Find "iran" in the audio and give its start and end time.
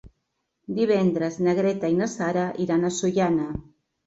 2.65-2.89